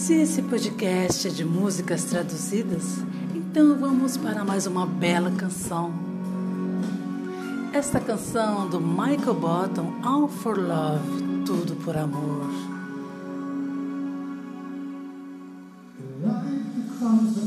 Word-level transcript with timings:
Se 0.00 0.14
esse 0.14 0.40
podcast 0.40 1.28
é 1.28 1.30
de 1.30 1.44
músicas 1.44 2.04
traduzidas, 2.04 3.04
então 3.34 3.76
vamos 3.78 4.16
para 4.16 4.42
mais 4.42 4.66
uma 4.66 4.86
bela 4.86 5.30
canção. 5.30 5.92
Esta 7.70 8.00
canção 8.00 8.66
do 8.66 8.80
Michael 8.80 9.34
Bottom, 9.34 9.92
All 10.02 10.26
for 10.26 10.58
Love, 10.58 11.44
Tudo 11.44 11.76
por 11.84 11.98
Amor. 11.98 12.46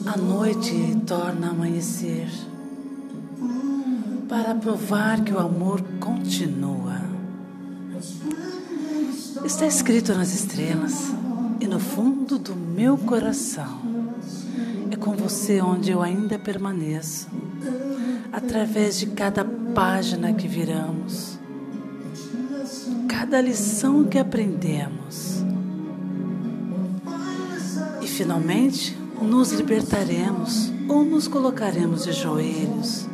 A 0.05 0.15
noite 0.15 1.01
torna 1.07 1.47
a 1.47 1.49
amanhecer 1.49 2.29
para 4.29 4.53
provar 4.53 5.23
que 5.23 5.33
o 5.33 5.39
amor 5.39 5.81
continua. 5.99 7.01
Está 9.43 9.65
escrito 9.65 10.13
nas 10.13 10.31
estrelas 10.31 11.11
e 11.59 11.67
no 11.67 11.79
fundo 11.79 12.37
do 12.37 12.55
meu 12.55 12.97
coração. 12.97 13.81
É 14.91 14.95
com 14.95 15.15
você 15.15 15.61
onde 15.61 15.91
eu 15.91 16.01
ainda 16.01 16.37
permaneço, 16.37 17.27
através 18.31 18.99
de 18.99 19.07
cada 19.07 19.43
página 19.43 20.33
que 20.33 20.47
viramos, 20.47 21.39
cada 23.07 23.41
lição 23.41 24.03
que 24.03 24.19
aprendemos. 24.19 25.43
E 28.01 28.07
finalmente 28.07 28.97
nos 29.21 29.51
libertaremos 29.51 30.71
ou 30.87 31.03
nos 31.03 31.27
colocaremos 31.27 32.03
de 32.03 32.11
joelhos, 32.11 33.07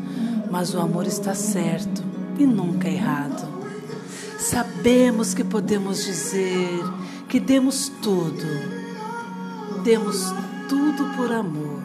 mas 0.49 0.73
o 0.73 0.79
amor 0.79 1.05
está 1.05 1.35
certo 1.35 2.03
e 2.37 2.45
nunca 2.45 2.89
errado. 2.89 3.47
Sabemos 4.39 5.33
que 5.33 5.43
podemos 5.43 6.03
dizer 6.03 6.81
que 7.29 7.39
demos 7.39 7.89
tudo, 8.01 8.43
demos 9.83 10.33
tudo 10.67 11.15
por 11.15 11.31
amor. 11.31 11.83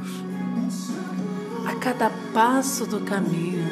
A 1.67 1.75
cada 1.75 2.11
passo 2.33 2.87
do 2.87 3.01
caminho, 3.01 3.71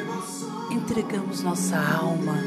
entregamos 0.69 1.41
nossa 1.41 1.75
alma, 1.77 2.37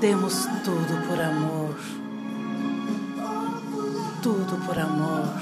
demos 0.00 0.46
tudo 0.64 1.06
por 1.06 1.20
amor. 1.20 1.76
Tudo 4.20 4.66
por 4.66 4.78
amor. 4.80 5.40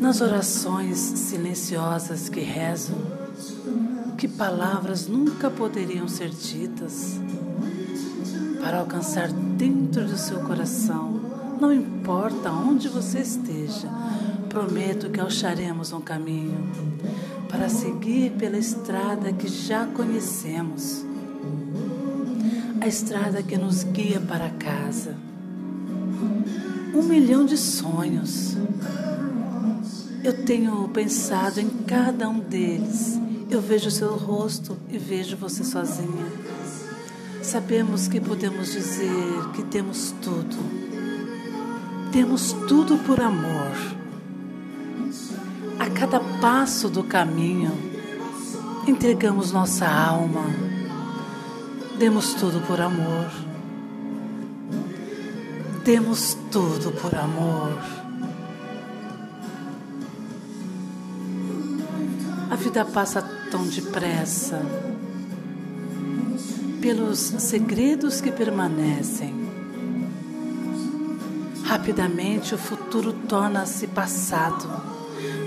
Nas 0.00 0.20
orações 0.20 0.98
silenciosas 0.98 2.28
que 2.28 2.40
rezo, 2.40 2.94
que 4.16 4.28
palavras 4.28 5.08
nunca 5.08 5.50
poderiam 5.50 6.06
ser 6.06 6.30
ditas 6.30 7.20
para 8.62 8.78
alcançar 8.78 9.28
dentro 9.28 10.06
do 10.06 10.16
seu 10.16 10.38
coração, 10.40 11.20
não 11.60 11.72
importa 11.72 12.50
onde 12.52 12.88
você 12.88 13.18
esteja, 13.18 13.88
prometo 14.48 15.10
que 15.10 15.20
acharemos 15.20 15.92
um 15.92 16.00
caminho 16.00 16.70
para 17.48 17.68
seguir 17.68 18.30
pela 18.32 18.56
estrada 18.56 19.32
que 19.32 19.48
já 19.48 19.84
conhecemos, 19.86 21.04
a 22.80 22.86
estrada 22.86 23.42
que 23.42 23.58
nos 23.58 23.82
guia 23.82 24.20
para 24.20 24.48
casa. 24.50 25.16
Um 26.94 27.02
milhão 27.02 27.44
de 27.44 27.56
sonhos. 27.56 28.56
Eu 30.22 30.44
tenho 30.44 30.88
pensado 30.88 31.58
em 31.60 31.68
cada 31.68 32.28
um 32.28 32.38
deles. 32.38 33.18
Eu 33.50 33.60
vejo 33.60 33.90
seu 33.90 34.14
rosto 34.16 34.76
e 34.88 34.98
vejo 34.98 35.36
você 35.36 35.64
sozinha. 35.64 36.26
Sabemos 37.52 38.08
que 38.08 38.18
podemos 38.18 38.72
dizer 38.72 39.50
que 39.54 39.62
temos 39.64 40.14
tudo. 40.22 40.56
Temos 42.10 42.54
tudo 42.66 42.96
por 43.04 43.20
amor. 43.20 43.76
A 45.78 45.90
cada 45.90 46.18
passo 46.40 46.88
do 46.88 47.04
caminho, 47.04 47.70
entregamos 48.88 49.52
nossa 49.52 49.86
alma. 49.86 50.46
Demos 51.98 52.32
tudo 52.32 52.66
por 52.66 52.80
amor. 52.80 53.30
Demos 55.84 56.38
tudo 56.50 56.90
por 56.92 57.14
amor. 57.14 57.78
A 62.50 62.56
vida 62.56 62.82
passa 62.86 63.20
tão 63.50 63.62
depressa 63.64 64.62
pelos 66.82 67.18
segredos 67.18 68.20
que 68.20 68.32
permanecem. 68.32 69.32
Rapidamente 71.62 72.56
o 72.56 72.58
futuro 72.58 73.12
torna-se 73.28 73.86
passado. 73.86 74.68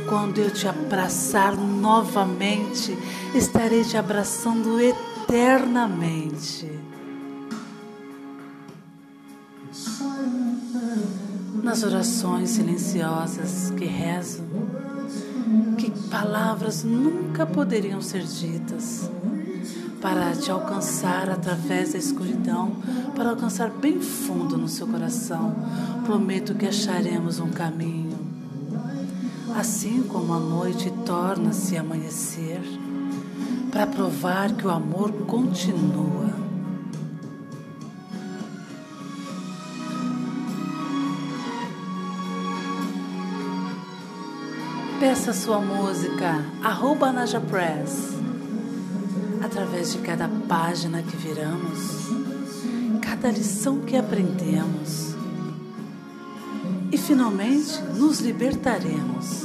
Quando 0.07 0.39
eu 0.39 0.49
te 0.49 0.65
abraçar 0.65 1.57
novamente, 1.57 2.97
estarei 3.35 3.83
te 3.83 3.97
abraçando 3.97 4.79
eternamente. 4.79 6.71
Nas 11.61 11.83
orações 11.83 12.51
silenciosas 12.51 13.73
que 13.75 13.83
rezo, 13.83 14.43
que 15.77 15.91
palavras 16.09 16.85
nunca 16.85 17.45
poderiam 17.45 18.01
ser 18.01 18.23
ditas 18.23 19.09
para 20.01 20.35
te 20.35 20.51
alcançar 20.51 21.29
através 21.29 21.93
da 21.93 21.97
escuridão, 21.97 22.73
para 23.15 23.29
alcançar 23.29 23.69
bem 23.69 23.99
fundo 23.99 24.57
no 24.57 24.67
seu 24.67 24.85
coração. 24.85 25.55
Prometo 26.05 26.53
que 26.53 26.67
acharemos 26.67 27.39
um 27.39 27.49
caminho. 27.49 28.17
Assim 29.55 30.03
como 30.03 30.33
a 30.33 30.39
noite 30.39 30.91
torna-se 31.05 31.77
amanhecer, 31.77 32.61
para 33.71 33.87
provar 33.87 34.51
que 34.53 34.67
o 34.67 34.69
amor 34.69 35.11
continua. 35.25 36.35
Peça 44.99 45.33
sua 45.33 45.59
música, 45.59 46.45
arroba 46.63 47.11
Naja 47.11 47.39
Press 47.39 48.24
através 49.45 49.93
de 49.93 49.99
cada 49.99 50.27
página 50.27 51.03
que 51.03 51.15
viramos, 51.17 52.09
cada 52.99 53.29
lição 53.29 53.81
que 53.81 53.95
aprendemos. 53.95 55.15
E 56.91 56.97
finalmente 56.97 57.79
nos 57.95 58.21
libertaremos, 58.21 59.43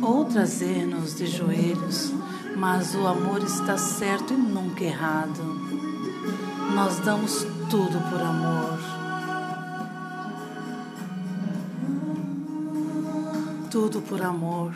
ou 0.00 0.24
trazer-nos 0.24 1.16
de 1.16 1.26
joelhos, 1.26 2.12
mas 2.56 2.94
o 2.94 3.06
amor 3.08 3.42
está 3.42 3.76
certo 3.76 4.32
e 4.32 4.36
nunca 4.36 4.84
errado. 4.84 5.42
Nós 6.72 7.00
damos 7.00 7.44
tudo 7.68 7.98
por 8.10 8.20
amor. 8.22 8.78
Tudo 13.68 14.00
por 14.00 14.22
amor. 14.22 14.72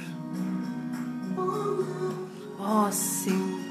Oh, 2.59 2.91
sim. 2.91 3.68